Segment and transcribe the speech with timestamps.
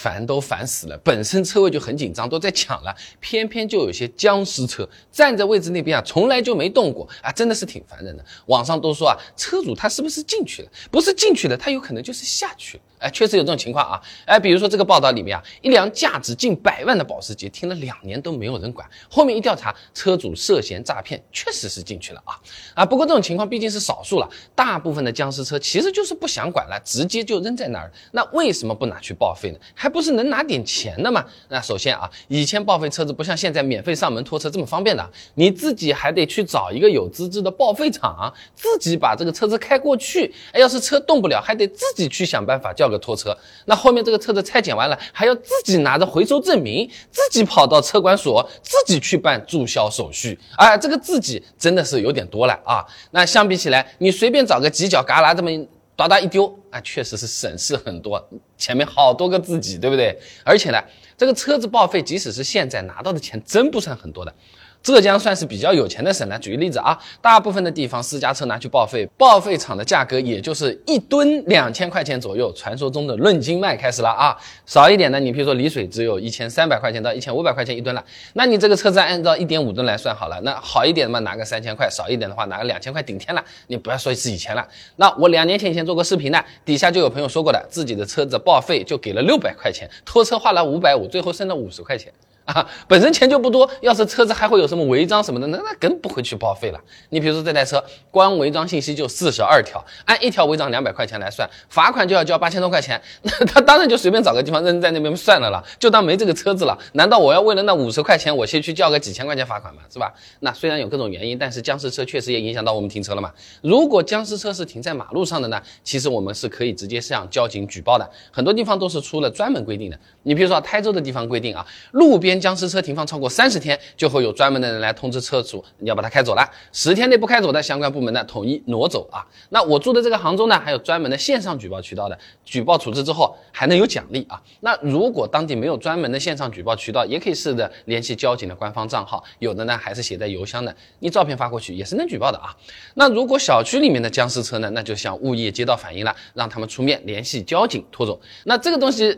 [0.00, 8.24] 烦都烦死了，本身车位就很紧张，都在抢了，偏偏就有些僵尸车站在位置那边啊，从来就没动过啊，真的是挺烦人的。
[8.46, 10.70] 网上都说啊，车主他是不是进去了？
[10.90, 12.84] 不是进去了，他有可能就是下去了。
[13.00, 14.00] 哎，确实有这种情况啊。
[14.26, 22.38] 哎，比如说这个报道里面啊，一辆价值近百万的保时捷停了两年都没有人管，后面一调查，车主涉嫌诈骗，确实是进去了啊
[22.74, 22.84] 啊。
[22.84, 27.90] 不过这种情况毕竟是少数了，大部分的僵尸车其实就是不想管了，直接就扔在那儿。
[28.12, 29.58] 那为什么不拿去报废呢？
[29.74, 31.24] 还不是能拿点钱的嘛？
[31.48, 40.32] 那首先啊，以前报废车子不像现在免费上门拖车这么方便的，你自己还得去找一个有资质的报废厂，自己把这个车子开过去。
[40.52, 43.36] 哎，要是车动不了，还得自己去想办法叫个拖车。
[43.66, 50.38] 那后面这个车子拆检完了，还要自己拿着回收证明，自己跑到车管所，自己去办注销手续。
[50.56, 52.84] 哎，这个自己真的是有点多了啊。
[53.12, 55.50] 那相比起来，你随便找个犄角旮旯这么。
[55.96, 58.26] 哒哒一丢啊，确实是省事很多。
[58.56, 60.18] 前面好多个自己，对不对？
[60.42, 60.82] 而且呢，
[61.14, 64.34] 这个车子报废，即使是现在拿到的钱，真不算很多的。
[64.82, 66.38] 浙江算是比较有钱的省了。
[66.38, 74.36] 举个例子啊，大部分的地方私家车拿去报废，报废厂的价格也就是一吨两千块钱左右，传说中的论斤卖开始了啊。
[74.64, 78.04] 少一点的，你比如说丽水只有一千三百块钱到一千五百块钱一吨了。
[78.32, 83.44] 那你这个车子按照一点五吨来算好了，那好一点的嘛拿个三千块，少一点的话拿个两千块顶天了。
[83.66, 92.10] 你不要说是以前了，那我两年前以前做过视频呢，底下就有朋友说过的，自己的车子报废就给了六百块钱，拖车花了五百五，最后剩了五十块钱。
[92.52, 96.80] 啊，本身钱就不多，要是车子还会有什么违章什么的，那那更不会去报废了。
[97.10, 106.76] 你比如说这台车，光违章信息就四十二条，按一条违章两百块钱来算，罚款就要交八千多块钱，那他当然就随便找个地方扔在那边算了了，就当没这个车子了。
[106.94, 109.82] 难道我要为了那五十块钱，我先去交个几千块钱罚款吗？
[109.88, 110.12] 是吧？
[110.40, 113.30] 那虽然有各种原因，但是僵尸车确实也影响到我们停车了嘛。
[113.62, 119.96] 如果僵尸车是停在马路上的呢，其实我们是可以直接向交警举报的，很多地方都是出了专门规定的。
[120.24, 122.39] 你比如说台州的地方规定啊，路边。
[122.40, 126.48] 僵尸车停放超过三十天，就会有专门的人来通知车主，你要把它开走了。
[126.72, 129.20] 十天内不开走的，相关部门呢统一挪走啊。
[129.50, 134.40] 那我住的这个杭州呢，还有专门的线上举报渠道的，举报处置之后还能有奖励啊。
[134.60, 142.56] 那如果当地没有专门的线上举报渠道，也可以试着联系交警的官方账号，有的呢还是写在邮箱的，你照片发过去也是能举报的啊。
[142.94, 148.20] 那如果小区里面的僵尸车呢，那就向物业接到反映了，让他们出面联系交警拖走。
[148.44, 149.16] 那这个东西。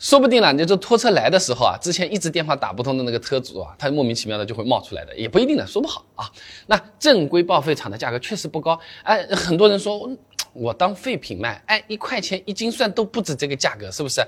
[0.00, 6.24] 说不定呢，你这拖车来的时候啊，之前一直电话打不通的那个车主啊，他莫名其妙的就会冒出来的，也不一定的，说不好啊。
[6.66, 10.10] 那正规报废厂的价格确实不高，哎，很多人说
[10.54, 14.22] 我当废品卖，哎，一块钱一斤算都不止这个价格，是不是？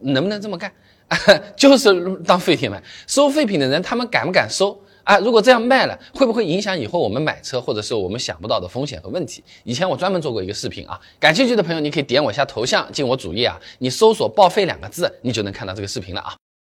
[0.00, 0.70] 能不能这么干？
[1.56, 4.78] 就是当废品卖，收废品的人他们敢不敢收？
[5.08, 9.42] 啊，如果这样卖了，会不会影响以后我们买车，或者是我们想不到的风险和问题？
[9.64, 16.36] 以前我专门做过一个视频啊，感兴趣的朋友你可以点我一下头像进我主页啊，你搜索“报废”两个字，你就能看到这个视频了啊。